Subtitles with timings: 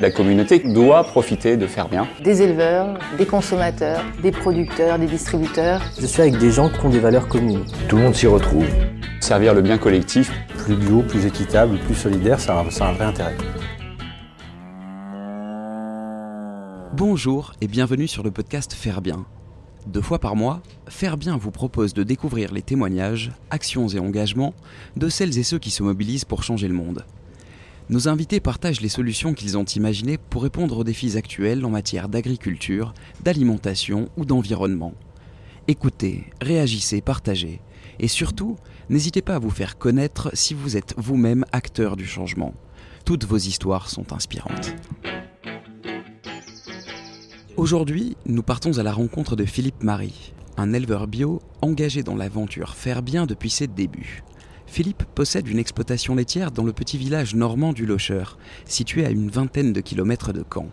[0.00, 2.06] La communauté doit profiter de faire bien.
[2.22, 5.82] Des éleveurs, des consommateurs, des producteurs, des distributeurs.
[6.00, 7.64] Je suis avec des gens qui ont des valeurs communes.
[7.88, 8.64] Tout le monde s'y retrouve.
[9.20, 10.30] Servir le bien collectif.
[10.56, 13.36] Plus bio, plus équitable, plus solidaire, ça a, ça a un vrai intérêt.
[16.96, 19.26] Bonjour et bienvenue sur le podcast Faire Bien.
[19.88, 24.54] Deux fois par mois, Faire Bien vous propose de découvrir les témoignages, actions et engagements
[24.96, 27.04] de celles et ceux qui se mobilisent pour changer le monde.
[27.90, 32.10] Nos invités partagent les solutions qu'ils ont imaginées pour répondre aux défis actuels en matière
[32.10, 34.92] d'agriculture, d'alimentation ou d'environnement.
[35.68, 37.62] Écoutez, réagissez, partagez.
[37.98, 38.56] Et surtout,
[38.90, 42.52] n'hésitez pas à vous faire connaître si vous êtes vous-même acteur du changement.
[43.06, 44.74] Toutes vos histoires sont inspirantes.
[47.56, 52.74] Aujourd'hui, nous partons à la rencontre de Philippe Marie, un éleveur bio engagé dans l'aventure
[52.74, 54.22] Faire Bien depuis ses débuts.
[54.70, 58.24] Philippe possède une exploitation laitière dans le petit village normand du Locher,
[58.64, 60.68] situé à une vingtaine de kilomètres de Caen.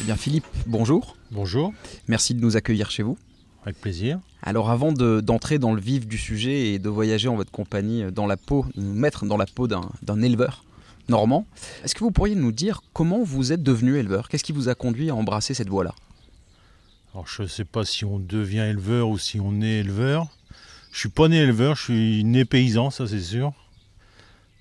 [0.00, 1.16] Eh bien Philippe, bonjour.
[1.30, 1.72] Bonjour.
[2.08, 3.18] Merci de nous accueillir chez vous.
[3.64, 4.18] Avec plaisir.
[4.42, 8.26] Alors avant d'entrer dans le vif du sujet et de voyager en votre compagnie dans
[8.26, 10.64] la peau, nous mettre dans la peau d'un éleveur
[11.08, 11.46] normand,
[11.84, 14.28] est-ce que vous pourriez nous dire comment vous êtes devenu éleveur?
[14.28, 15.94] Qu'est-ce qui vous a conduit à embrasser cette voie-là?
[17.12, 20.26] Alors je ne sais pas si on devient éleveur ou si on est éleveur.
[20.92, 23.52] Je suis pas né éleveur, je suis né paysan, ça c'est sûr.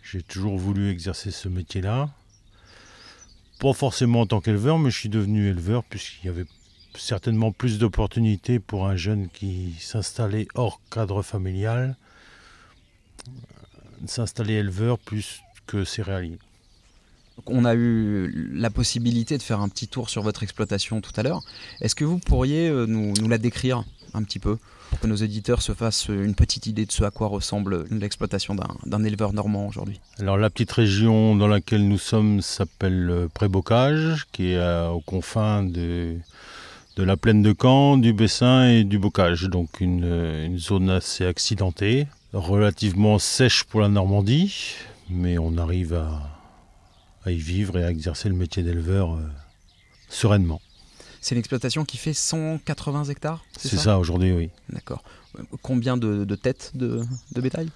[0.03, 2.09] J'ai toujours voulu exercer ce métier-là.
[3.59, 6.45] Pas forcément en tant qu'éleveur, mais je suis devenu éleveur puisqu'il y avait
[6.95, 11.95] certainement plus d'opportunités pour un jeune qui s'installait hors cadre familial,
[14.05, 16.37] s'installer éleveur plus que céréalier.
[17.47, 21.23] On a eu la possibilité de faire un petit tour sur votre exploitation tout à
[21.23, 21.41] l'heure.
[21.79, 24.57] Est-ce que vous pourriez nous, nous, la décrire un petit peu
[24.89, 28.55] pour que nos éditeurs se fassent une petite idée de ce à quoi ressemble l'exploitation
[28.85, 30.01] d'un éleveur normand aujourd'hui?
[30.19, 36.17] Alors la petite région dans laquelle nous sommes s'appelle Prébocage, qui est aux confins de,
[36.97, 39.43] de la plaine de Caen, du Bessin et du Bocage.
[39.43, 44.75] Donc une, une, zone assez accidentée, relativement sèche pour la Normandie,
[45.09, 46.21] mais on arrive à,
[47.25, 49.21] à y vivre et à exercer le métier d'éleveur euh,
[50.09, 50.61] sereinement.
[51.21, 54.49] C'est une exploitation qui fait 180 hectares C'est ça, ça aujourd'hui, oui.
[54.69, 55.03] D'accord.
[55.61, 57.03] Combien de, de têtes de,
[57.33, 57.69] de, bétail?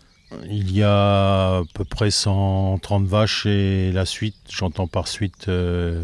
[0.49, 6.03] Il y a à peu près 130 vaches et la suite, j'entends par suite euh,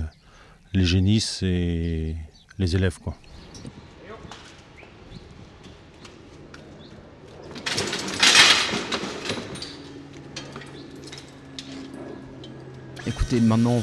[0.74, 2.16] les génisses et
[2.60, 3.00] les élèves.
[3.00, 3.16] Quoi.
[13.32, 13.82] Écoutez, maintenant,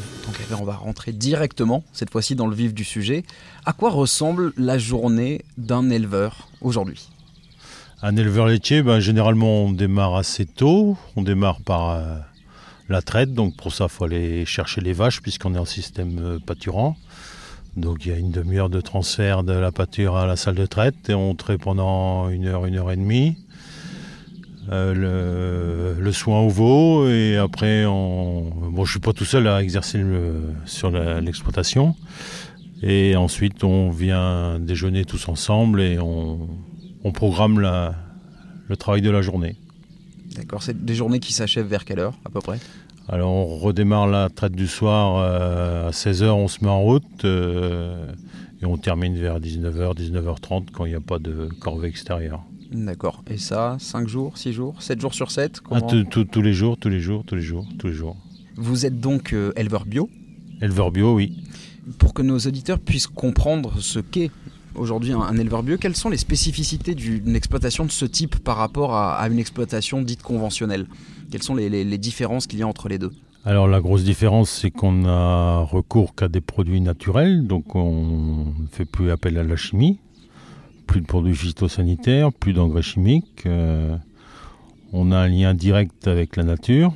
[0.61, 3.25] on va rentrer directement, cette fois-ci, dans le vif du sujet.
[3.65, 7.09] À quoi ressemble la journée d'un éleveur aujourd'hui?
[8.03, 10.99] Un éleveur laitier, ben, généralement, on démarre assez tôt.
[11.17, 12.19] On démarre par euh,
[12.91, 16.19] la traite, donc pour ça, il faut aller chercher les vaches, puisqu'on est en système
[16.19, 16.99] euh, pâturant.
[17.75, 20.67] Donc il y a une demi-heure de transfert de la pâture à la salle de
[20.67, 23.37] traite et on traite pendant une heure, une heure et demie.
[24.71, 28.51] Euh, le, le, soin au veau et après on...
[28.71, 31.97] bon je suis pas tout seul à exercer le, sur l'exploitation
[32.83, 36.49] et ensuite on vient déjeuner tous ensemble et on,
[37.03, 37.95] on programme la,
[38.69, 39.57] le travail de la journée.
[40.37, 42.59] D'accord, c'est des journées qui s'achèvent vers quelle heure à peu près?
[43.09, 47.25] Alors on redémarre la traite du soir euh, à 16h, on se met en route
[47.25, 48.13] euh,
[48.61, 52.43] et on termine vers 19h, 19h30 quand il n'y a pas de corvée extérieure.
[52.73, 53.23] D'accord.
[53.31, 56.89] Et ça, 5 jours, 6 jours, 7 jours sur 7 ah, Tous les jours, tous
[56.89, 58.17] les jours, tous les jours, tous les jours.
[58.57, 60.11] Vous êtes donc euh, éleveur bio
[60.61, 61.45] Éleveur bio, oui.
[61.99, 64.31] Pour que nos auditeurs puissent comprendre ce qu'est
[64.75, 68.57] aujourd'hui un, un, éleveur bio, quelles sont les spécificités d'une exploitation de ce type par
[68.57, 70.87] rapport à, à une exploitation dite conventionnelle?
[71.31, 73.13] Quelles sont les, les, les différences qu'il y a entre les deux?
[73.45, 78.67] Alors la grosse différence, c'est qu'on a recours qu'à des produits naturels, donc on ne
[78.71, 80.01] fait plus appel à la chimie,
[80.89, 83.45] plus de produits phytosanitaires, plus d'engrais chimiques.
[83.47, 83.97] Euh,
[84.93, 86.95] on a un lien direct avec la nature,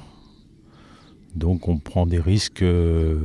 [1.37, 3.21] donc on prend des risques euh,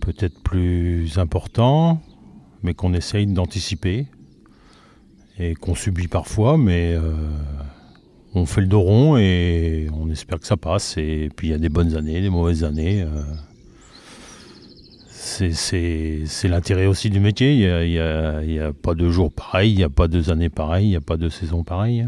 [0.00, 2.00] peut-être plus importants,
[2.62, 4.06] mais qu'on essaye d'anticiper
[5.38, 7.12] et qu'on subit parfois, mais euh,
[8.34, 10.98] on fait le dos rond et on espère que ça passe.
[10.98, 13.04] Et puis il y a des bonnes années, des mauvaises années.
[15.26, 17.52] C'est l'intérêt aussi du métier.
[17.54, 20.50] Il n'y a, a, a, pas de jours pareils, il n'y a pas deux années
[20.50, 22.06] pareilles, il n'y a pas de saisons pareilles.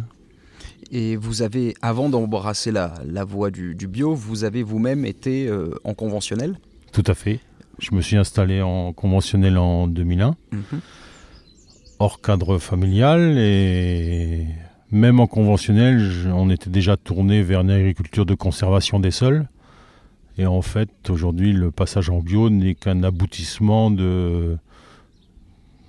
[0.92, 5.48] Et vous avez, avant d'embrasser la, la voie du, du, bio, vous avez vous-même été
[5.48, 6.58] euh, en conventionnel?
[6.92, 7.40] Tout à fait.
[7.78, 10.30] Je me suis installé en conventionnel en 2001.
[10.30, 10.78] Mm -hmm.
[11.98, 14.46] hors cadre familial et
[14.90, 19.46] même en conventionnel, je- on était déjà tourné vers une agriculture de conservation des sols.
[20.38, 24.58] Et en fait, aujourd'hui, le passage en bio n'est qu'un aboutissement de,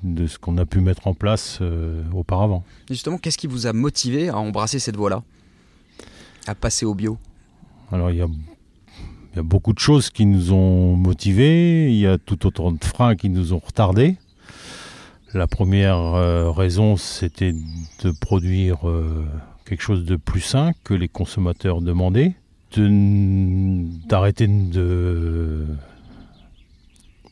[0.03, 2.63] de ce qu'on a pu mettre en place euh, auparavant.
[2.89, 5.23] Justement, qu'est-ce qui vous a motivé à embrasser cette voie-là?
[6.47, 7.17] À passer au bio?
[7.91, 8.27] Alors, il y a,
[9.33, 12.71] il y a beaucoup de choses qui nous ont motivés, il y a tout autant
[12.71, 14.15] de freins qui nous ont retardés.
[15.33, 19.25] La première euh, raison, c'était de produire euh,
[19.65, 22.33] quelque chose de plus sain que les consommateurs demandaient, de-
[22.75, 24.47] d'arrêter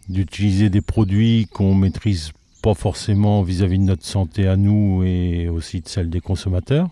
[0.09, 5.81] d'utiliser des produits qu'on maîtrise pas forcément vis-à-vis de notre santé à nous et aussi
[5.81, 6.89] de celle des consommateurs.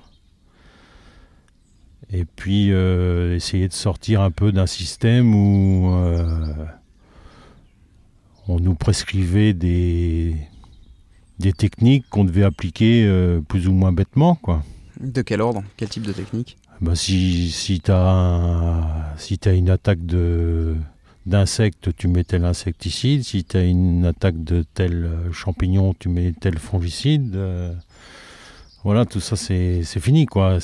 [2.11, 6.53] Et puis euh, essayer de sortir un peu d'un système où euh,
[8.47, 10.35] on nous prescrivait des,
[11.57, 14.39] techniques qu'on devait appliquer euh, plus ou moins bêtement.
[15.03, 15.63] De quel ordre?
[15.75, 16.57] Quel type de technique?
[16.79, 20.75] Ben, si si tu as, si as une attaque de
[21.25, 23.23] d'insectes, tu mets tel insecticide.
[23.23, 27.35] Si tu as une attaque de tel euh, champignon, tu mets tel fongicide.
[27.35, 27.73] Euh,
[28.83, 30.25] voilà, tout ça, c'est fini.
[30.25, 30.57] quoi.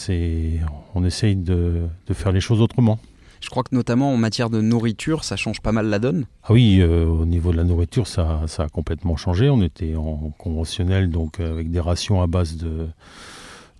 [0.95, 2.99] On essaye de, de faire les choses autrement.
[3.39, 6.25] Je crois que notamment en matière de nourriture, ça change pas mal la donne.
[6.43, 9.49] Ah oui, euh, au niveau de la nourriture, ça, ça a complètement changé.
[9.49, 12.87] On était en conventionnel, donc avec des rations à base de,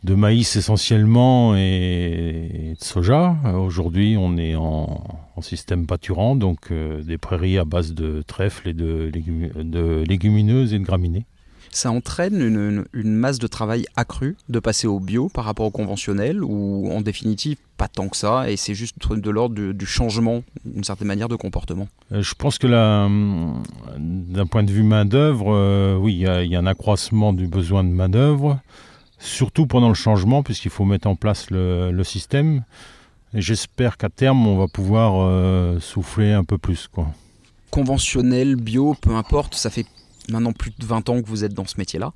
[0.04, 3.36] de maïs essentiellement et, de soja.
[3.56, 5.04] Aujourd'hui, on est en,
[5.36, 9.12] en système pâturant, donc euh, des prairies à base de trèfle et de,
[10.08, 11.26] légumineuses et de graminées.
[11.72, 16.44] Ça entraîne une, masse de travail accrue de passer au bio par rapport au conventionnel
[16.44, 20.44] ou en définitive pas tant que ça et c'est juste de l'ordre du, du changement
[20.66, 21.88] d'une certaine manière de comportement.
[22.12, 23.62] Euh, Je pense que hum,
[23.98, 27.84] d'un point de vue main-d'œuvre, euh, oui, il y, y a un accroissement du besoin
[27.84, 28.60] de main-d'œuvre,
[29.20, 32.64] surtout pendant le changement, puisqu'il faut mettre en place le, le système.
[33.34, 36.88] Et j'espère qu'à terme, on va pouvoir euh, souffler un peu plus.
[36.88, 37.08] Quoi.
[37.70, 39.86] Conventionnel, bio, peu importe, ça fait
[40.30, 42.14] maintenant plus de 20 ans que vous êtes dans ce métier-là.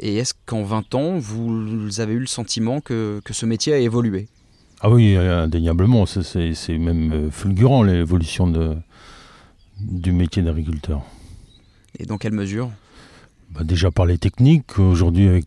[0.00, 3.78] Et est-ce qu'en 20 ans, vous avez eu le sentiment que, que ce métier a
[3.78, 4.28] évolué?
[4.80, 8.76] Ah oui, indéniablement, c'est- c'est c'est même euh, fulgurant l'évolution de,
[9.80, 11.02] du métier d'agriculteur.
[11.98, 12.70] Et dans quelle mesure?
[13.50, 15.46] Bah, déjà par les techniques, aujourd'hui avec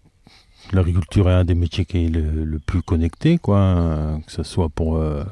[0.71, 4.69] l'agriculture est un des métiers qui est le, plus connecté, quoi, hein, que ce soit
[4.69, 5.23] pour euh,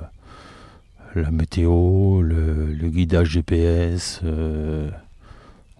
[1.15, 4.21] la météo, le, guidage GPS.
[4.23, 4.89] euh,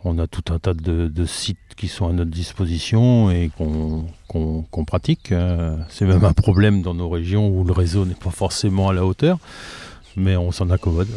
[0.05, 5.31] on a tout un tas de, sites qui sont à notre disposition et qu'on pratique.
[5.31, 5.75] euh.
[5.89, 9.05] C'est même un problème dans nos régions où le réseau n'est pas forcément à la
[9.05, 9.39] hauteur,
[10.15, 11.09] mais on s'en accommode.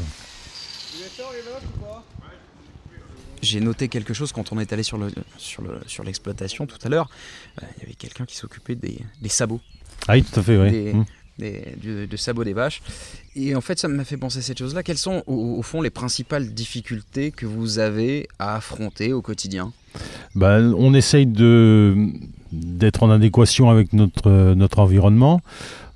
[3.42, 6.78] J'ai noté quelque chose quand on est allé sur le sur le sur l'exploitation tout
[6.84, 7.10] à l'heure.
[7.62, 9.60] Euh, Il y avait quelqu'un qui s'occupait des, des sabots,
[10.08, 10.70] Ah oui, tout à fait, oui.
[10.70, 11.04] Des- Mmh.
[11.38, 12.82] des, du- de sabots des vaches.
[13.34, 14.82] Et en fait, ça m'a fait penser à cette chose-là.
[14.82, 19.72] Quelles sont au, au fond les principales difficultés que vous avez à affronter au quotidien?
[20.34, 21.96] Bah, on essaye de
[22.52, 25.40] d'être en adéquation avec notre, euh, notre environnement.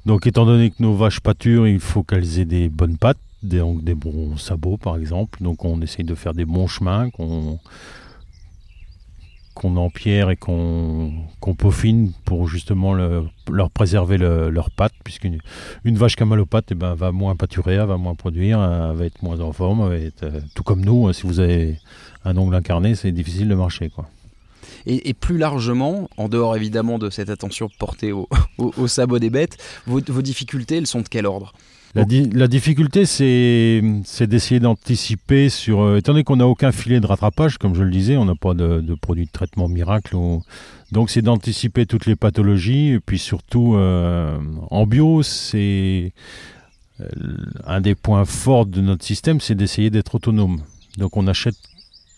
[0.07, 3.95] Donc, étant donné que nos vaches pâturent, il faut qu'elles aient des bonnes pattes, des,
[3.95, 5.43] bons sabots, par exemple.
[5.43, 7.59] Donc, on essaye de faire des bons chemins qu'on
[9.55, 15.39] qu'on empierre et qu'on qu'on peaufine pour justement le- leur préserver le- leurs pattes, puisqu'une
[15.85, 18.61] une vache qui a mal aux pattes eh ben, va moins pâturer, va moins produire,
[18.63, 21.41] elle va être moins en forme, va être, euh, tout comme nous, hein, si vous
[21.41, 21.79] avez
[22.27, 23.89] un ongle incarné, c'est difficile de marcher.
[23.89, 24.07] Quoi.
[24.85, 29.57] et, plus largement, en dehors évidemment de cette attention portée au, au, au des bêtes,
[29.87, 31.55] vos, vos difficultés, elles sont de quel ordre?
[31.97, 33.81] La, di- la difficulté, c'est
[34.27, 35.81] d'essayer d'anticiper sur.
[35.81, 38.35] euh, étant donné qu'on n'a aucun filet de rattrapage, comme je le disais, on n'a
[38.35, 40.15] pas de, produit de traitement miracle.
[40.93, 42.89] donc, c'est d'anticiper toutes les pathologies.
[42.91, 44.39] Et puis surtout, euh,
[44.71, 46.13] en bio, c'est.
[47.01, 47.07] euh,
[47.67, 50.61] un des points forts de notre système, c'est d'essayer d'être autonome.
[50.99, 51.57] Donc, on achète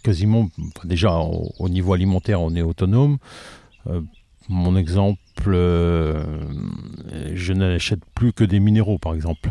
[0.03, 0.49] quasiment.
[0.85, 3.19] déjà, au, au niveau alimentaire, on est autonome.
[4.51, 5.21] Mon exemple,
[7.35, 9.51] je n'achète plus que des minéraux, par exemple.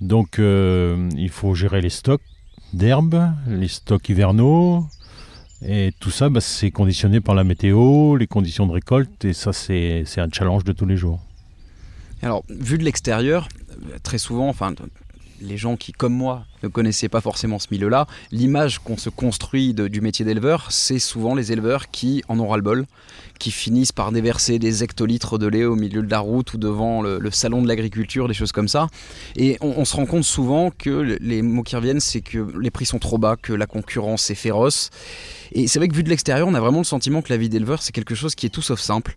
[0.00, 2.22] Donc, euh, il faut gérer les stocks
[2.72, 4.86] d'herbes, les stocks hivernaux,
[5.62, 9.52] et tout ça, bah, c'est conditionné par la météo, les conditions de récolte, et ça,
[9.52, 11.20] c'est un challenge de tous les jours.
[12.22, 13.48] Alors, vu de l'extérieur,
[14.02, 14.74] très souvent, enfin,
[15.40, 19.74] les gens qui, comme moi, ne connaissaient pas forcément ce milieu-là, l'image qu'on se construit
[19.74, 22.86] du métier d'éleveur, c'est souvent les éleveurs qui en ont ras-le-bol,
[23.38, 27.00] qui finissent par déverser des hectolitres de lait au milieu de la route ou devant
[27.02, 28.88] le, salon de l'agriculture, des choses comme ça.
[29.36, 32.46] Et on, on se rend compte souvent que le- les mots qui reviennent, c'est que
[32.60, 34.90] les prix sont trop bas, que la concurrence est féroce.
[35.52, 37.48] Et c'est vrai que vu de l'extérieur, on a vraiment le sentiment que la vie
[37.48, 39.14] d'éleveur, c'est quelque chose qui est tout sauf simple.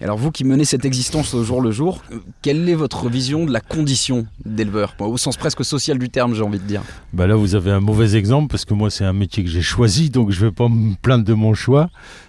[0.00, 3.44] Alors vous qui menez cette existence au jour le jour, euh, quelle est votre vision
[3.46, 4.94] de la condition d'éleveur?
[4.98, 6.82] Au sens presque social du terme, j'ai envie de dire.
[7.12, 9.62] Bah là, vous avez un mauvais exemple parce que moi, c'est un métier que j'ai
[9.62, 11.88] choisi, donc je vais pas me plaindre de mon choix,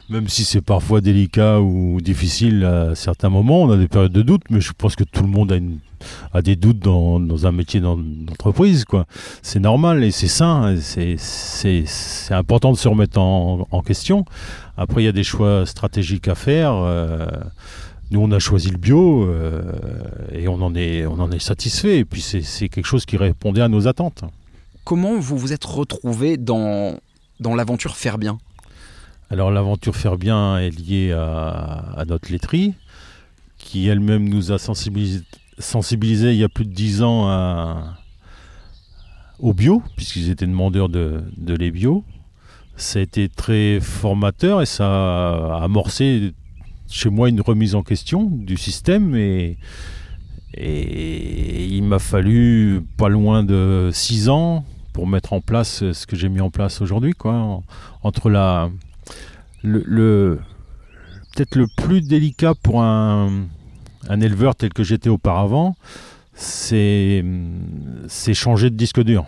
[0.10, 3.64] même si c'est parfois délicat ou difficile à certains moments.
[3.64, 5.80] On a des périodes de doute, mais je pense que tout le monde a, une-
[6.34, 9.06] a des doutes dans, dans un métier d'en- d'entreprise, quoi.
[9.42, 10.76] C'est normal et c'est sain.
[10.78, 14.26] C'est important de se remettre en, en question.
[14.78, 16.74] Après, il y a des choix stratégiques à faire.
[16.74, 17.28] euh,
[18.12, 19.62] nous, on a choisi le bio euh,
[20.32, 22.00] et on en est, on en est satisfait.
[22.00, 24.24] Et puis, c'est quelque chose qui répondait à nos attentes.
[24.84, 27.00] Comment vous vous êtes retrouvé dans,
[27.40, 28.38] dans l'aventure faire bien?
[29.30, 32.76] Alors l'aventure faire bien est liée à, à notre laiterie,
[33.58, 35.22] qui elle-même nous a sensibilisé,
[35.60, 37.98] sensibilisé il y a plus de dix ans à-
[39.40, 42.04] au bio, puisqu'ils étaient demandeurs de, de lait bio.
[42.76, 46.34] Ça a été très formateur et ça a amorcé
[46.90, 49.58] chez moi une remise en question du système et,
[50.56, 56.16] et il m'a fallu pas loin de six ans pour mettre en place ce que
[56.16, 57.64] j'ai mis en place aujourd'hui, quoi, en-
[58.04, 58.70] entre la,
[59.64, 60.40] le, le-
[61.36, 63.48] peut-être le plus délicat pour un,
[64.10, 65.76] un éleveur tel que j'étais auparavant,
[66.36, 67.24] c'est
[68.34, 69.26] changer de disque dur.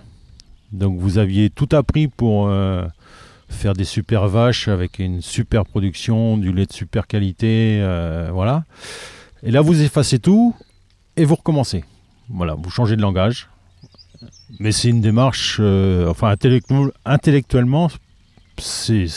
[0.71, 2.85] Donc vous aviez tout appris pour euh,
[3.47, 8.63] faire des super vaches avec une super production, du lait de super qualité, euh, voilà.
[9.43, 10.55] Et là vous effacez tout
[11.15, 11.83] et vous recommencez.
[12.29, 13.47] Voilà, vous changez de langage.
[14.59, 17.89] Mais c'est une démarche, euh, enfin intellectu- intellectuellement,
[18.57, 19.07] c'est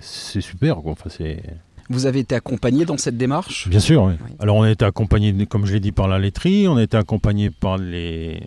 [0.00, 0.76] super.
[0.76, 0.92] Quoi.
[0.92, 1.42] Enfin, c'est
[1.90, 3.68] Vous avez été accompagné dans cette démarche?
[3.68, 4.14] Bien sûr, oui.
[4.24, 4.30] Oui.
[4.40, 6.96] Alors on a été accompagné, comme je l'ai dit, par la laiterie, on a été
[6.96, 8.42] accompagné par les,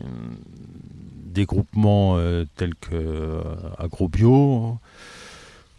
[1.34, 3.42] des groupements euh, tels que euh,
[3.80, 4.78] AgroBio,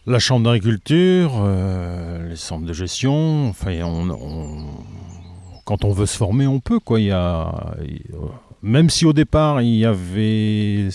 [0.06, 3.48] la Chambre d'agriculture, euh, les centres de gestion.
[3.48, 4.66] Enfin, on, on-
[5.64, 6.80] quand on veut se former, on peut.
[6.80, 6.98] Quoi.
[6.98, 7.74] Il y a,
[8.62, 10.88] même si au départ, il y avait...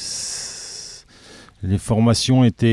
[1.64, 2.68] Les formations étaient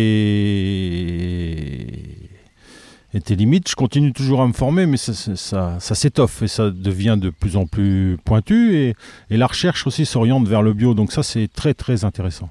[3.14, 3.68] était limite.
[3.70, 7.16] Je continue toujours à me former, mais ça, ça, ça- ça s'étoffe et ça devient
[7.20, 8.76] de plus en plus pointu.
[8.76, 8.94] Et,
[9.30, 10.94] et la recherche aussi s'oriente vers le bio.
[10.94, 12.50] Donc ça, c'est très très intéressant.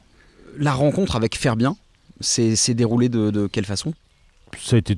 [0.57, 1.75] La rencontre avec faire bien,
[2.19, 3.93] c'est c'est déroulé de, de quelle façon?
[4.59, 4.97] Ça a été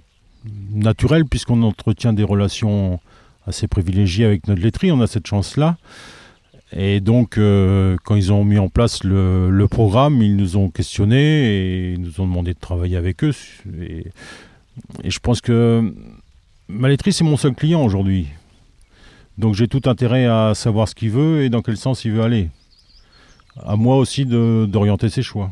[0.73, 2.99] naturel puisqu'on entretient des relations
[3.47, 4.91] assez privilégiées avec notre laiterie.
[4.91, 5.77] On a cette chance-là.
[6.73, 10.69] Et donc, euh, quand ils ont mis en place le, le programme, ils nous ont
[10.69, 13.31] questionnés et ils nous ont demandé de travailler avec eux.
[13.79, 14.07] Et,
[15.03, 15.93] et je pense que
[16.67, 18.27] ma c'est mon seul client aujourd'hui.
[19.37, 22.23] Donc j'ai tout intérêt à savoir ce qu'il veut et dans quel sens il veut
[22.23, 22.49] aller.
[23.63, 25.51] À moi aussi de- d'orienter ses choix.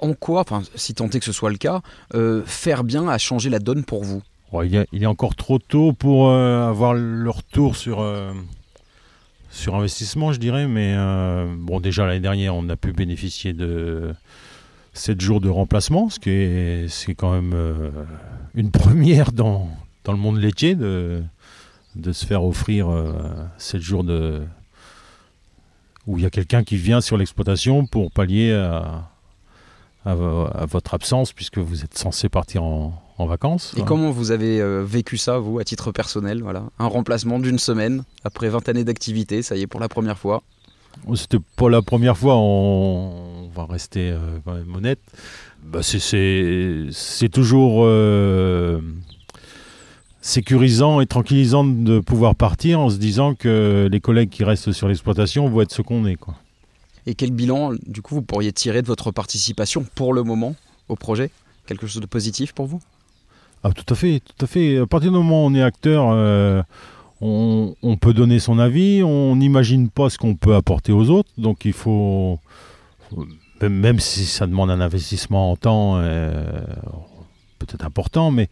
[0.00, 1.80] En quoi, enfin, si tant est que ce soit le cas,
[2.14, 4.22] euh, faire bien a changé la donne pour vous?
[4.52, 8.32] Ouais, il, est, il est encore trop tôt pour euh, avoir le retour sur, euh,
[9.50, 10.66] sur investissement, je dirais.
[10.66, 10.94] Mais
[11.58, 14.14] bon, déjà l'année dernière, on a pu bénéficier de
[14.94, 17.90] 7 jours de remplacement, ce qui est, c'est quand même euh,
[18.54, 19.68] une première dans,
[20.04, 21.22] dans le monde laitier de,
[21.96, 23.12] de se faire offrir euh,
[23.58, 24.42] 7 jours de
[26.06, 29.08] où il y a quelqu'un qui vient sur l'exploitation pour pallier à,
[30.04, 33.74] à vo- à votre absence puisque vous êtes censé partir en, en vacances.
[33.78, 37.58] Et comment vous avez euh, vécu ça, vous, à titre personnel voilà Un remplacement d'une
[37.58, 40.42] semaine, après 20 années d'activité, ça y est, pour la première fois.
[41.14, 45.00] C'était pas la première fois, on, on va rester euh, quand même honnête.
[45.62, 48.80] Bah, c'est- toujours euh,
[50.20, 54.88] sécurisant et tranquillisant de pouvoir partir en se disant que les collègues qui restent sur
[54.88, 56.16] l'exploitation vont être ce qu'on est.
[56.16, 56.34] Quoi.
[57.06, 60.54] Et quel bilan, du coup, vous pourriez tirer de votre participation pour le moment
[60.88, 61.30] au projet?
[61.66, 62.80] Quelque chose de positif pour vous?
[63.62, 64.78] Ah, tout à fait, tout à fait.
[64.78, 66.62] À partir du moment où on est acteur, euh,
[67.20, 71.64] on, peut donner son avis, on n'imagine pas ce qu'on peut apporter aux autres, donc
[71.64, 72.38] il faut,
[73.62, 76.42] même- si ça demande un investissement en temps, euh,
[77.58, 78.48] peut-être important, mais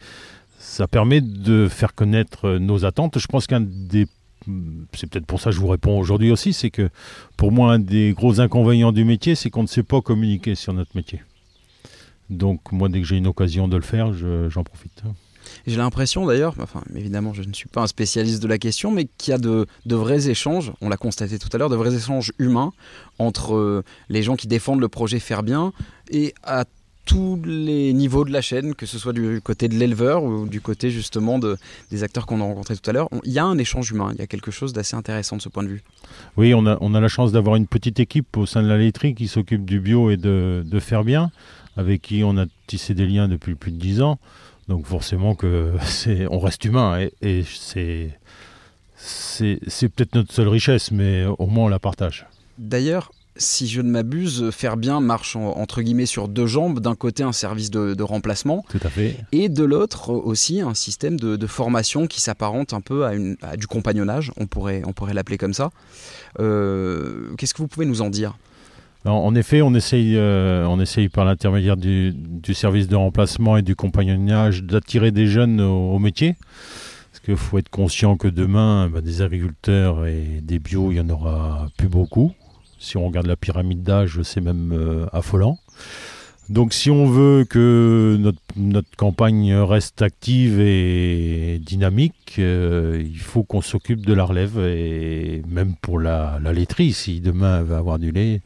[0.58, 3.18] ça permet de faire connaître nos attentes.
[3.18, 4.06] Je pense qu'un des
[4.94, 6.88] c'est peut-être pour ça que je vous réponds aujourd'hui aussi, c'est que
[7.36, 10.72] pour moi, un des gros inconvénients du métier, c'est qu'on ne sait pas communiquer sur
[10.72, 11.22] notre métier.
[12.28, 15.02] Donc moi, dès que j'ai une occasion de le faire, je- j'en profite.
[15.66, 19.06] J'ai l'impression d'ailleurs, enfin évidemment je ne suis pas un spécialiste de la question, mais
[19.18, 22.32] qu'il y a de, vrais échanges, on l'a constaté tout à l'heure, de vrais échanges
[22.38, 22.72] humains
[23.18, 25.72] entre euh, les gens qui défendent le projet Faire Bien
[26.10, 26.64] et à
[27.04, 30.60] tous les niveaux de la chaîne, que ce soit du côté de l'éleveur ou du
[30.60, 31.56] côté justement de,
[31.90, 33.08] des acteurs qu'on a rencontrés tout à l'heure.
[33.24, 35.48] Il y a un échange humain, il y a quelque chose d'assez intéressant de ce
[35.48, 35.82] point de vue.
[36.36, 39.26] Oui, on a, la chance d'avoir une petite équipe au sein de la laiterie qui
[39.26, 41.32] s'occupe du bio et de, de, faire bien,
[41.76, 44.18] avec qui on a tissé des liens depuis plus de dix ans.
[44.68, 48.18] Donc forcément que c'est, on reste humain et, et c'est,
[48.96, 52.26] c'est, c'est peut-être notre seule richesse, mais au moins on la partage.
[52.58, 56.80] D'ailleurs, si je ne m'abuse, faire bien marche entre guillemets sur deux jambes.
[56.80, 58.64] D'un côté, un service de, remplacement.
[58.68, 59.16] Tout à fait.
[59.32, 64.32] Et de l'autre aussi, un système de, formation qui s'apparente un peu à, du compagnonnage.
[64.36, 65.70] On pourrait, on pourrait l'appeler comme ça.
[66.40, 68.36] Euh, qu'est-ce que vous pouvez nous en dire?
[69.04, 72.14] En effet, on essaye, euh, on essaye par l'intermédiaire du,
[72.54, 76.36] service de remplacement et du compagnonnage d'attirer des jeunes au, métier.
[77.10, 81.00] Parce qu'il faut être conscient que demain, bah, des agriculteurs et des bio, il n'y
[81.00, 82.32] en aura plus beaucoup.
[82.78, 85.58] Si on regarde la pyramide d'âge, c'est même euh, affolant.
[86.48, 88.18] Donc si on veut que
[88.56, 95.42] notre, campagne reste active et dynamique, euh, il faut qu'on s'occupe de la relève et
[95.48, 98.42] même pour la, laiterie, si demain elle va avoir du lait,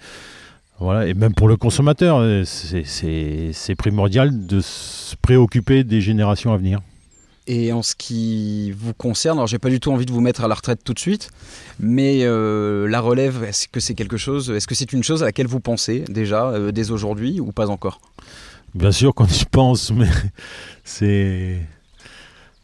[0.79, 6.81] voilà, et même pour le consommateur, c'est primordial de se préoccuper des générations à venir.
[7.49, 10.43] Et en ce qui vous concerne, alors j'ai pas du tout envie de vous mettre
[10.43, 11.31] à la retraite tout de suite,
[11.79, 15.27] mais euh, la relève, est-ce que c'est quelque chose, est-ce que c'est une chose à
[15.27, 18.01] laquelle vous pensez déjà euh, dès aujourd'hui ou pas encore?
[18.75, 20.09] Bien sûr qu'on y pense, mais
[20.85, 21.61] c'est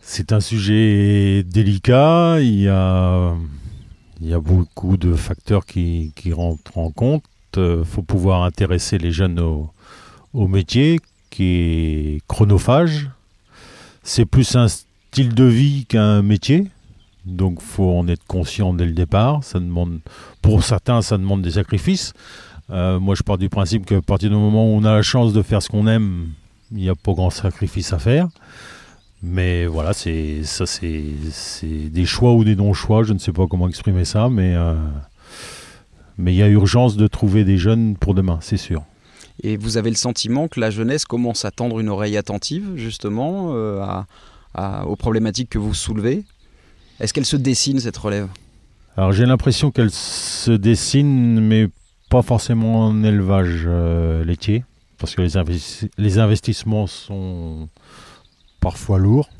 [0.00, 2.40] c'est un sujet délicat.
[2.40, 3.35] Il y a
[4.21, 7.23] il y a beaucoup de facteurs qui, qui rentrent en compte.
[7.56, 13.09] Il euh, faut pouvoir intéresser les jeunes au, métier qui est chronophage
[14.02, 16.68] c'est plus un style de vie qu'un métier.
[17.25, 19.44] Donc faut en être conscient dès le départ.
[19.44, 20.00] Ça demande,
[20.40, 22.12] pour certains, ça demande des sacrifices.
[22.71, 25.32] Euh, moi, je pars du principe qu'à partir du moment où on a la chance
[25.32, 26.28] de faire ce qu'on aime,
[26.73, 28.28] il n'y a pas grand sacrifice à faire.
[29.23, 31.04] Mais voilà, c'est ça, c'est
[31.90, 33.04] des choix ou des non-choix.
[33.04, 34.75] Je ne sais pas comment exprimer ça, mais euh,
[36.19, 38.85] mais il y a urgence de trouver des jeunes pour demain, c'est sûr.
[39.42, 43.50] Et vous avez le sentiment que la jeunesse commence à tendre une oreille attentive, justement,
[43.52, 44.02] euh,
[44.87, 46.25] aux problématiques que vous soulevez?
[47.01, 48.29] Est-ce qu'elle se dessine, cette relève?
[48.96, 51.68] Alors j'ai l'impression qu'elle se dessine, mais
[52.11, 54.64] pas forcément en élevage euh, laitier,
[54.98, 57.68] parce que les, investissements sont
[58.61, 59.31] parfois lourds.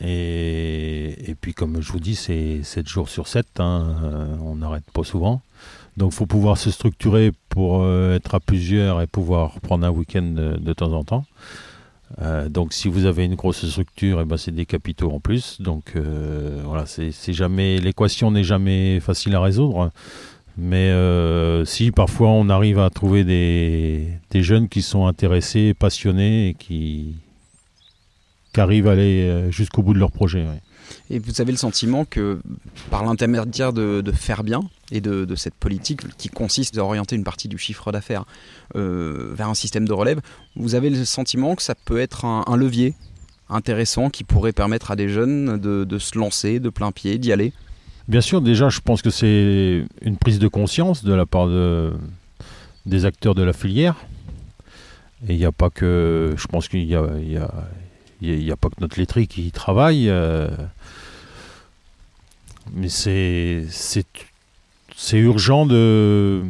[0.00, 4.88] Et, puis comme je vous dis, c'est 7 jours sur 7, hein, euh, on n'arrête
[4.92, 5.42] pas souvent.
[5.96, 9.90] Donc il faut pouvoir se structurer pour euh, être à plusieurs et pouvoir prendre un
[9.90, 11.24] week-end de, temps en temps.
[12.22, 15.18] Euh, donc si vous avez une grosse structure, et eh ben, c'est des capitaux en
[15.18, 15.60] plus.
[15.60, 15.94] Donc
[16.64, 19.90] voilà, c'est jamais l'équation n'est jamais facile à résoudre.
[20.56, 20.92] Mais
[21.64, 27.16] si parfois on arrive à trouver des, jeunes qui sont intéressés, passionnés et qui,
[28.60, 30.44] arrivent à aller jusqu'au bout de leur projet.
[31.10, 32.40] Et vous avez le sentiment que
[32.90, 37.48] par l'intermédiaire de, faire bien et de, cette politique qui consiste à orienter une partie
[37.48, 38.24] du chiffre d'affaires
[38.76, 40.20] euh, vers un système de relève,
[40.56, 42.94] vous avez le sentiment que ça peut être un, levier
[43.48, 47.52] intéressant qui pourrait permettre à des jeunes de, se lancer de plein pied, d'y aller?
[48.08, 51.92] Bien sûr, déjà, je pense que c'est une prise de conscience de la part de,
[52.86, 53.96] des acteurs de la filière.
[55.26, 56.32] Et il n'y a pas que.
[56.36, 57.02] Je pense qu'il y a,
[58.20, 60.08] il n'y a, pas que notre laiterie qui travaille.
[60.08, 60.48] Euh,
[62.74, 63.66] mais c'est
[65.12, 66.42] urgent de,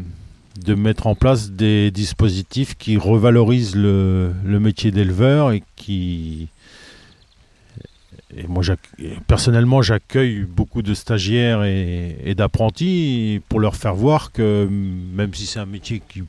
[0.66, 6.48] mettre en place des dispositifs qui revalorisent le, métier d'éleveur et qui.
[8.46, 8.62] Moi,
[9.26, 15.46] personnellement, j'accueille beaucoup de stagiaires et, et d'apprentis pour leur faire voir que même si
[15.46, 16.24] c'est un métier qui,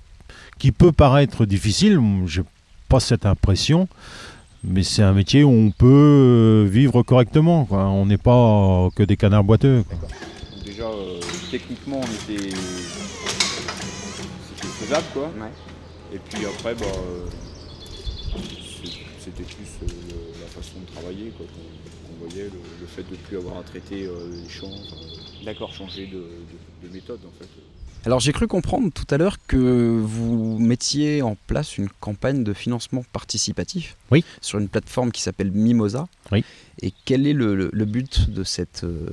[0.60, 2.44] qui peut paraître difficile, j'ai
[2.88, 3.90] pas cette impression
[4.64, 7.68] mais c'est un métier où on peut euh, vivre correctement.
[7.72, 9.84] On n'est pas que des canards boiteux.
[10.66, 11.20] déjà, euh,
[11.50, 12.50] techniquement, on était...
[14.50, 15.06] c'était faisable.
[15.14, 15.32] Quoi.
[16.14, 17.26] Et puis après, bah, euh,
[19.20, 19.68] c'était plus
[20.42, 24.50] la façon de travailler qu'on voyait, le, fait de ne plus avoir à traiter les
[24.50, 24.68] champs,
[25.46, 25.72] D'accord.
[25.74, 26.26] changer de,
[26.84, 27.50] de, méthode en fait.
[28.06, 32.54] Alors j'ai cru comprendre tout à l'heure que vous mettiez en place une campagne de
[32.54, 34.24] financement participatif oui.
[34.42, 36.08] sur une plateforme qui s'appelle Mimosa.
[36.32, 36.44] Oui.
[36.82, 39.08] Et quel est le, but de cette euh,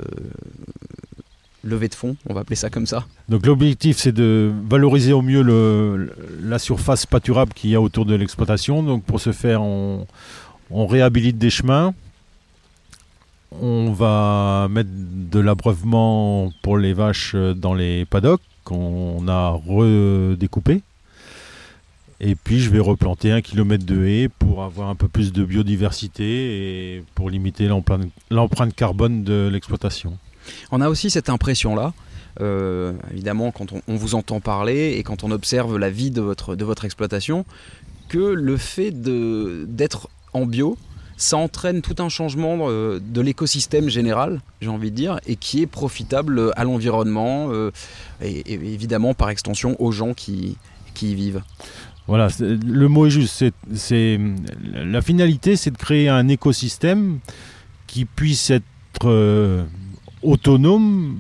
[1.65, 3.05] levée de fonds On va appeler ça comme ça?
[3.29, 5.43] Donc l'objectif c'est de valoriser au mieux
[6.43, 8.85] la surface pâturable qu'il y a autour de l'exploitation.
[8.85, 10.07] Donc pour ce faire on,
[10.71, 11.93] on réhabilite des chemins.
[13.61, 20.83] On va mettre de l'abreuvement pour les vaches dans les paddocks qu'on a redécoupé.
[22.21, 25.45] Et puis je vais replanter un kilomètre de haies pour avoir un peu plus de
[25.45, 30.19] biodiversité et pour limiter l'empreinte carbone de l'exploitation.
[30.73, 31.93] On a aussi cette impression-là,
[32.41, 36.57] euh, évidemment quand on, vous entend parler et quand on observe la vie de votre,
[36.57, 37.45] de votre exploitation,
[38.09, 40.79] que le fait d'être en bio,
[41.17, 45.63] ça entraîne tout un changement euh, de l'écosystème général, j'ai envie de dire, et qui
[45.63, 47.71] est profitable à l'environnement euh,
[48.21, 50.57] et, évidemment par extension aux gens qui,
[50.95, 51.43] qui y vivent.
[52.07, 53.45] Voilà, le mot est juste.
[54.73, 57.19] La finalité, c'est de créer un écosystème
[57.89, 58.65] qui puisse être
[59.05, 59.65] euh,
[60.23, 61.19] autonome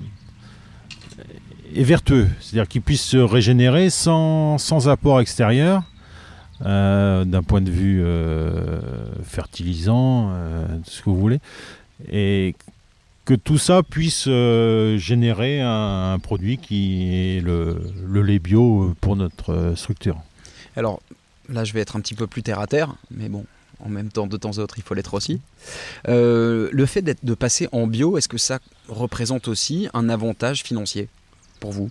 [1.74, 2.28] et vertueux.
[2.40, 5.95] C'est-à-dire qu'il puisse se régénérer sans, sans apport extérieur, euh,
[6.60, 8.80] d'un point de vue euh,
[9.22, 10.32] fertilisant,
[10.84, 11.40] ce que vous voulez.
[12.10, 12.54] Et
[13.24, 19.74] que tout ça puisse générer un, produit qui est le, le lait bio pour notre
[19.76, 20.18] structure.
[20.76, 21.00] Alors
[21.48, 23.44] là, je vais être un petit peu plus terre à terre, mais bon,
[23.80, 25.40] en même temps, de temps à autre, il faut l'être aussi.
[26.08, 31.08] Euh, le fait de passer en bio, est-ce que ça représente aussi un avantage financier
[31.60, 31.90] pour vous?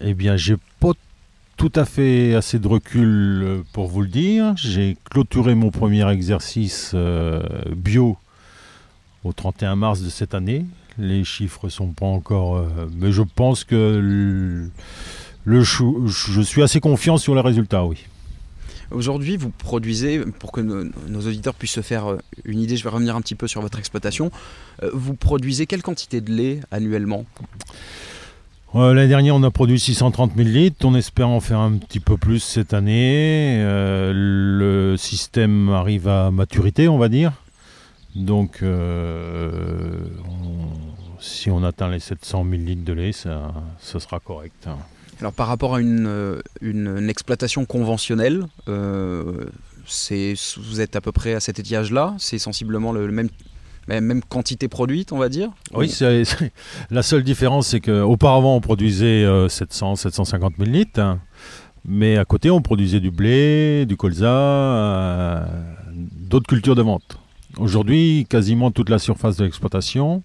[0.00, 0.92] Eh bien, j'ai pas
[1.56, 4.54] tout à fait assez de recul pour vous le dire.
[4.56, 7.42] J'ai clôturé mon premier exercice euh,
[7.74, 8.16] bio
[9.24, 10.66] au 31 mars de cette année.
[10.98, 14.70] Les chiffres sont pas encore, euh, mais je pense que le
[15.46, 18.06] je suis assez confiant sur les résultats, oui.
[18.90, 22.90] Aujourd'hui, vous produisez, pour que nos, auditeurs puissent se faire euh, une idée, je vais
[22.90, 24.30] revenir un petit peu sur votre exploitation,
[24.82, 27.24] euh, vous produisez quelle quantité de lait annuellement?
[28.74, 30.84] Euh, L'année dernière, on a produit 630 000 litres.
[30.84, 33.58] On espère en faire un petit peu plus cette année.
[33.62, 37.32] le système arrive à maturité, on va dire.
[38.14, 38.62] Donc,
[41.20, 44.66] si on atteint les 700 000 litres de lait, ça, ça sera correct.
[44.66, 44.76] Hein.
[45.20, 49.46] Alors par rapport à une, euh, exploitation conventionnelle, euh,
[50.56, 53.28] vous êtes à peu près à cet étiage-là C'est sensiblement le, même,
[53.88, 55.92] même quantité produite, on va dire Oui,
[56.90, 61.00] la seule différence, c'est qu'auparavant, on produisait 700, 750 000 litres.
[61.00, 61.20] Hein.
[61.84, 65.44] mais à côté, on produisait du blé, du colza, euh,
[65.92, 67.18] d'autres cultures de vente.
[67.58, 70.22] Aujourd'hui, quasiment toute la surface de l'exploitation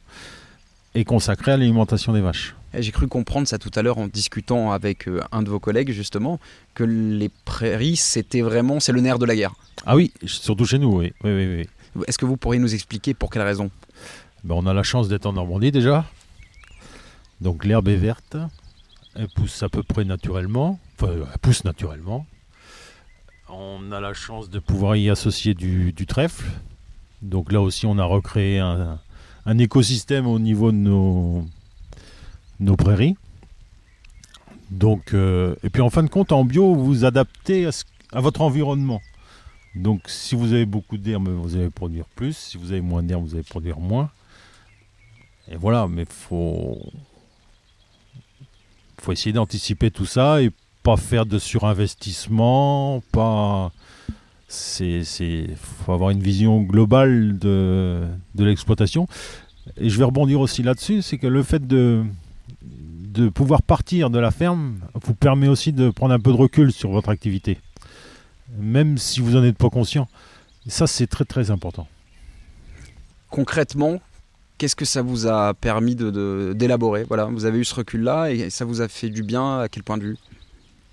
[0.95, 2.55] est consacrée à l'alimentation des vaches.
[2.73, 5.91] J'ai cru comprendre ça tout à l'heure en discutant avec euh, un de vos collègues
[5.91, 6.39] justement
[6.75, 9.53] que les prairies c'était vraiment c'est le nerf de la guerre.
[9.85, 11.11] Ah oui, surtout chez nous, oui.
[11.23, 11.67] oui, oui, oui.
[12.07, 13.71] Est-ce que vous pourriez nous expliquer pour quelle raison?
[14.43, 16.05] Ben, On a la chance d'être en Normandie déjà.
[17.41, 18.35] Donc l'herbe est verte,
[19.15, 22.25] elle pousse à peu près naturellement, enfin elle pousse naturellement.
[23.47, 26.45] On a la chance de pouvoir y associer du, trèfle.
[27.21, 28.99] Donc là aussi on a recréé un,
[29.57, 31.45] écosystème au niveau de nos,
[32.77, 33.15] prairies.
[35.13, 37.67] Euh, et puis en fin de compte, en bio, vous vous adaptez
[38.13, 39.01] à, votre environnement.
[39.75, 42.35] Donc, si vous avez beaucoup d'herbe, vous allez produire plus.
[42.35, 44.09] Si vous avez moins d'herbe, vous allez produire moins.
[45.51, 46.79] Et voilà, mais faut
[48.99, 50.51] faut essayer d'anticiper tout ça et
[50.83, 53.71] pas faire de surinvestissement, pas
[54.47, 55.03] c'est
[55.55, 59.07] faut avoir une vision globale de, de l'exploitation.
[59.77, 62.03] Et je vais rebondir aussi là-dessus, c'est que le fait de
[62.61, 66.71] de pouvoir partir de la ferme vous permet aussi de prendre un peu de recul
[66.71, 67.57] sur votre activité,
[68.57, 70.07] même si vous n'en êtes pas conscient.
[70.67, 71.87] ça, c'est très très important.
[73.29, 73.99] Concrètement,
[74.57, 78.49] qu'est-ce que ça vous a permis d'élaborer de, Voilà, vous avez eu ce recul-là et
[78.49, 80.17] ça vous a fait du bien à quel point de vue?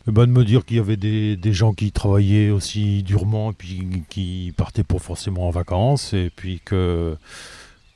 [0.09, 3.55] Eh ben, de me dire qu'il y avait des, gens qui travaillaient aussi durement et
[3.55, 7.17] puis qui partaient pas forcément en vacances et puis que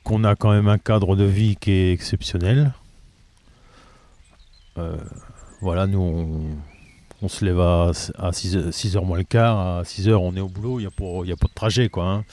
[0.03, 2.73] qu'on a quand même un cadre de vie qui est exceptionnel
[4.77, 4.97] euh,
[5.61, 6.57] voilà, nous, on,
[7.27, 9.59] se lève à, 6h, moins le quart.
[9.59, 10.79] À 6h, on est au boulot.
[10.79, 12.05] Il n'y a, a, pas de trajet, quoi.
[12.05, 12.25] Hein.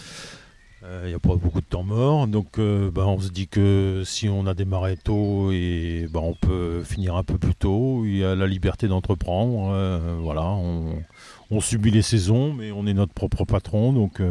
[0.85, 2.27] Euh, il n'y a pas beaucoup de temps mort.
[2.27, 6.35] Donc, euh, bah, on se dit que si on a démarré tôt, et, bah, on
[6.35, 8.05] peut finir un peu plus tôt.
[8.05, 9.77] Il y a la liberté d'entreprendre.
[10.21, 11.03] voilà, on,
[11.51, 13.93] on, subit les saisons, mais on est notre propre patron.
[13.93, 14.23] Donc,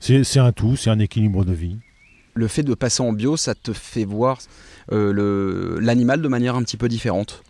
[0.00, 1.76] c'est un tout, c'est un équilibre de vie.
[2.34, 4.38] Le fait de passer en bio, ça te fait voir
[4.92, 7.42] euh, l'animal de manière un petit peu différente?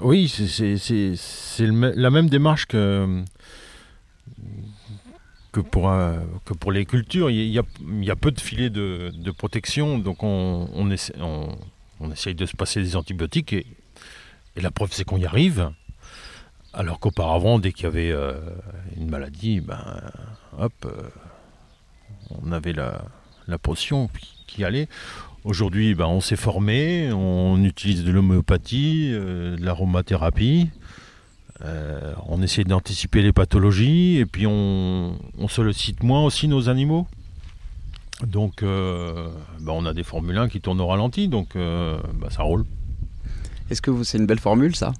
[0.00, 3.22] Oui, c'est la même démarche que,
[5.70, 5.92] pour,
[6.44, 7.30] que pour les cultures.
[7.30, 10.88] Il y, a, peu de filets de, protection, donc on, on,
[12.00, 13.66] on, essaye de se passer des antibiotiques et,
[14.56, 15.70] et la preuve c'est qu'on y arrive.
[16.72, 18.34] Alors qu'auparavant, dès qu'il y avait euh,
[18.96, 20.02] une maladie, ben,
[20.58, 21.08] hop, euh,
[22.42, 23.04] on avait la,
[23.48, 24.08] la potion
[24.46, 24.88] qui allait.
[25.44, 30.70] Aujourd'hui, ben, on s'est formé, on utilise de l'homéopathie, euh, de l'aromathérapie.
[31.62, 37.06] Euh, on essaie d'anticiper les pathologies et puis on, sollicite moins aussi nos animaux.
[38.26, 39.28] Donc euh,
[39.60, 42.64] ben, on a des Formule 1 qui tournent au ralenti, donc ben, ça roule.
[43.70, 44.92] Est-ce que c'est une belle formule ça?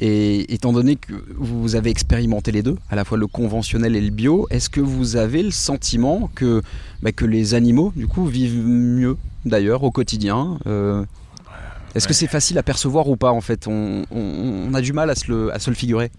[0.00, 4.00] Et étant donné que vous avez expérimenté les deux, à la fois le conventionnel et
[4.00, 6.62] le bio, est-ce que vous avez le sentiment que,
[7.02, 11.04] bah, que les animaux du coup vivent mieux d'ailleurs au quotidien euh,
[11.94, 13.66] Est-ce que c'est facile à percevoir ou pas en fait?
[13.66, 16.10] On, on, a du mal à se le, à se le figurer.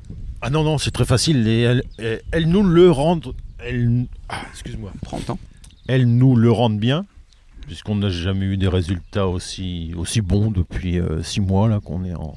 [0.41, 1.47] Ah non, non, c'est très facile.
[1.47, 1.81] Et
[2.31, 3.33] elles, nous le rendent.
[4.29, 4.91] Ah, excuse-moi.
[5.01, 5.39] Prends le temps.
[5.87, 7.05] Elles nous le rendent bien
[7.69, 12.03] puisqu'on n'a jamais eu des résultats aussi, aussi bons depuis euh, six mois là qu'on
[12.03, 12.33] est en,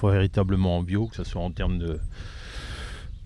[0.00, 1.98] véritablement en bio, que ce soit en termes de,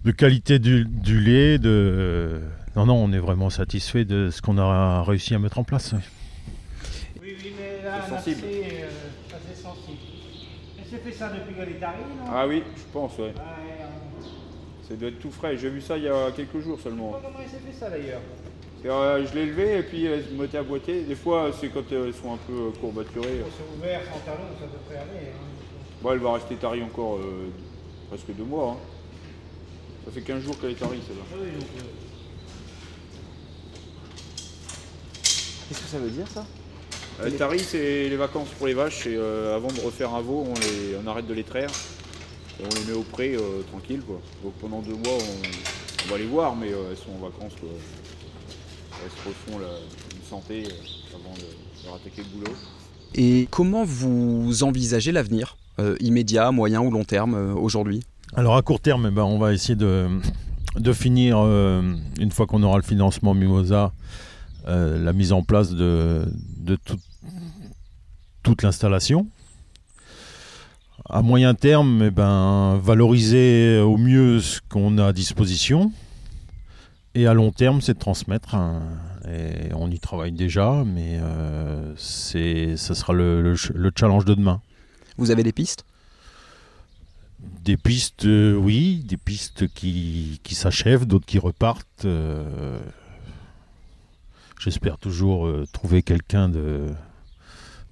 [0.06, 0.86] de qualité du,
[1.20, 2.40] lait, de
[2.76, 5.92] non non, on est vraiment satisfait de ce qu'on a réussi à mettre en place.
[7.20, 8.40] Oui, oui, mais là, c'est sensible.
[8.46, 9.98] Euh, assez sensible.
[10.78, 12.30] Elle s'est fait ça depuis qu'elle est arrivée, non?
[12.32, 13.34] Ah oui, je pense, ouais.
[14.88, 15.58] ça doit être tout frais.
[15.58, 17.12] J'ai vu ça il y a quelques jours seulement.
[17.22, 18.22] Comment elle s'est fait ça d'ailleurs
[18.92, 21.02] euh, je l'ai levé et puis elle se mettait à boiter.
[21.04, 23.42] Des fois, c'est quand elles sont un peu euh, courbaturées.
[23.56, 25.28] C'est ouvert sans talon, ça devrait aller.
[25.30, 25.46] Hein.
[26.02, 27.48] Bon, elle va rester tarie encore euh,
[28.08, 28.72] presque deux mois.
[28.72, 30.04] Hein.
[30.04, 31.22] Ça fait 15 jours qu'elle est tarie, celle-là.
[31.32, 31.68] Ah oui, donc,
[35.66, 36.44] Qu'est-ce que ça veut dire, ça?
[37.22, 39.06] Euh, Tarie, c'est les vacances pour les vaches.
[39.06, 41.70] Et avant de refaire un veau, on, les, on, arrête de les traire.
[42.60, 43.34] Et on les met au pré
[43.70, 44.02] tranquille.
[44.06, 44.20] Quoi.
[44.42, 47.54] Donc pendant deux mois, on, va les voir, mais elles sont en vacances.
[47.58, 47.70] Quoi
[49.02, 49.66] elles se refont la,
[50.16, 52.52] une santé euh, avant de, attaquer le boulot.
[53.14, 58.02] Et comment vous envisagez l'avenir euh, immédiat, moyen ou long terme euh, aujourd'hui?
[58.34, 60.08] Alors à court terme, eh ben, on va essayer de,
[60.76, 61.82] de finir, euh,
[62.18, 63.92] une fois qu'on aura le financement Mimosa,
[64.66, 66.24] euh, la mise en place de,
[66.56, 66.98] de tout,
[68.42, 69.28] toute l'installation.
[71.08, 75.92] À moyen terme, eh ben, valoriser au mieux ce qu'on a à disposition,
[77.14, 78.56] et à long terme, c'est de transmettre.
[79.28, 84.60] et on y travaille déjà, mais euh, c'est, ce sera le, le, challenge de demain.
[85.16, 85.84] Vous avez des pistes?
[87.62, 92.04] Des pistes, euh, oui, des pistes qui, qui s'achèvent, d'autres qui repartent.
[92.04, 92.78] Euh,
[94.58, 96.86] j'espère toujours trouver quelqu'un de,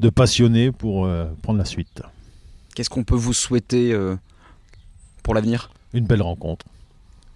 [0.01, 1.09] de passionné pour
[1.43, 2.03] prendre la suite.
[2.75, 3.95] Qu'est-ce qu'on peut vous souhaiter
[5.23, 5.71] pour l'avenir?
[5.93, 6.65] Une belle rencontre.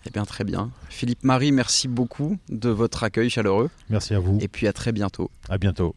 [0.06, 0.70] Eh bien, très bien.
[0.88, 3.70] Philippe Marie, merci beaucoup de votre accueil chaleureux.
[3.90, 4.38] Merci à vous.
[4.40, 5.30] Et puis à très bientôt.
[5.48, 5.96] À bientôt.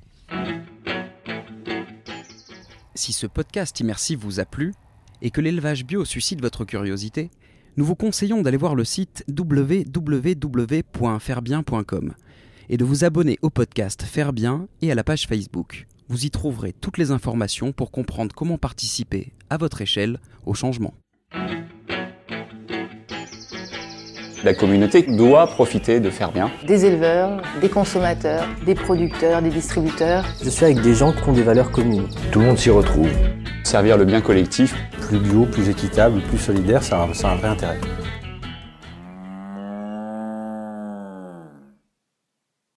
[2.96, 4.74] Si ce podcast immersif vous a plu
[5.22, 7.30] et que l'élevage bio suscite votre curiosité,
[7.78, 12.14] nous vous conseillons d'aller voir le site www.fairebien.com
[12.70, 15.88] et de vous abonner au podcast Faire Bien et à la page Facebook.
[16.08, 20.94] Vous y trouverez toutes les informations pour comprendre comment participer à votre échelle au changement.
[24.44, 26.50] La communauté doit profiter de faire bien.
[26.66, 30.24] Des éleveurs, des consommateurs, des producteurs, des distributeurs.
[30.42, 32.08] Je suis avec des gens qui ont des valeurs communes.
[32.32, 33.10] Tout le monde s'y retrouve.
[33.66, 34.74] Servir le bien collectif.
[35.02, 37.80] Plus bio, plus équitable, plus solidaire, ça a un vrai intérêt.